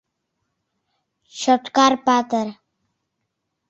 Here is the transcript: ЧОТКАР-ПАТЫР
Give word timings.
ЧОТКАР-ПАТЫР 1.39 2.47